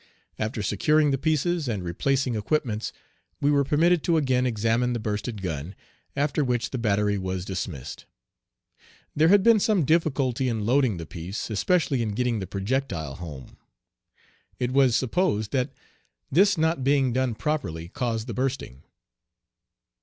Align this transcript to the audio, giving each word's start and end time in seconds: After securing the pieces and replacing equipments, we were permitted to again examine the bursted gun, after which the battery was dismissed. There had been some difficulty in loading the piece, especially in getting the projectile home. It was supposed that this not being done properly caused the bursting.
After 0.39 0.63
securing 0.63 1.11
the 1.11 1.17
pieces 1.19 1.67
and 1.67 1.83
replacing 1.83 2.33
equipments, 2.35 2.91
we 3.39 3.51
were 3.51 3.63
permitted 3.63 4.01
to 4.05 4.17
again 4.17 4.47
examine 4.47 4.93
the 4.93 4.99
bursted 4.99 5.43
gun, 5.43 5.75
after 6.15 6.43
which 6.43 6.71
the 6.71 6.79
battery 6.79 7.19
was 7.19 7.45
dismissed. 7.45 8.07
There 9.15 9.27
had 9.27 9.43
been 9.43 9.59
some 9.59 9.85
difficulty 9.85 10.49
in 10.49 10.65
loading 10.65 10.97
the 10.97 11.05
piece, 11.05 11.51
especially 11.51 12.01
in 12.01 12.15
getting 12.15 12.39
the 12.39 12.47
projectile 12.47 13.17
home. 13.17 13.57
It 14.57 14.71
was 14.71 14.95
supposed 14.95 15.51
that 15.51 15.71
this 16.31 16.57
not 16.57 16.83
being 16.83 17.13
done 17.13 17.35
properly 17.35 17.87
caused 17.87 18.25
the 18.25 18.33
bursting. 18.33 18.81